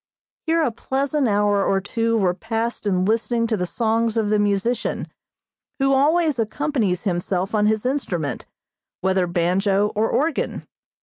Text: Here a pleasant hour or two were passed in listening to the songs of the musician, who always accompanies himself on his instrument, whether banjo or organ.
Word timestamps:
Here 0.47 0.63
a 0.63 0.71
pleasant 0.71 1.27
hour 1.27 1.63
or 1.63 1.79
two 1.79 2.17
were 2.17 2.33
passed 2.33 2.87
in 2.87 3.05
listening 3.05 3.45
to 3.45 3.55
the 3.55 3.67
songs 3.67 4.17
of 4.17 4.31
the 4.31 4.39
musician, 4.39 5.07
who 5.77 5.93
always 5.93 6.39
accompanies 6.39 7.03
himself 7.03 7.53
on 7.53 7.67
his 7.67 7.85
instrument, 7.85 8.47
whether 9.01 9.27
banjo 9.27 9.91
or 9.93 10.09
organ. 10.09 10.65